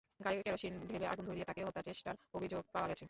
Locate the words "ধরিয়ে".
1.25-1.45